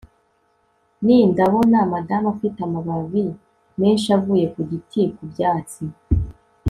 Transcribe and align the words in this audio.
ni. 1.05 1.17
ndabona 1.31 1.77
madamu 1.93 2.25
afite 2.33 2.59
amababi 2.67 3.23
menshi 3.79 4.07
avuye 4.17 4.45
ku 4.53 4.59
giti 4.69 5.01
ku 5.15 5.23
byatsi 5.31 5.83